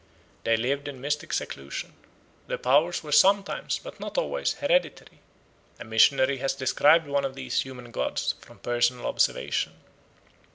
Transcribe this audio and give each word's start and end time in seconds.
They 0.45 0.57
lived 0.57 0.87
in 0.87 0.99
mystic 0.99 1.31
seclusion. 1.31 1.93
Their 2.47 2.57
powers 2.57 3.03
were 3.03 3.11
sometimes, 3.11 3.77
but 3.83 3.99
not 3.99 4.17
always, 4.17 4.53
hereditary. 4.53 5.19
A 5.79 5.85
missionary 5.85 6.37
has 6.39 6.55
described 6.55 7.05
one 7.05 7.23
of 7.23 7.35
these 7.35 7.61
human 7.61 7.91
gods 7.91 8.33
from 8.41 8.57
personal 8.57 9.05
observation. 9.05 9.73